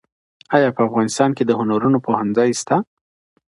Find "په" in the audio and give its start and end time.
0.75-0.81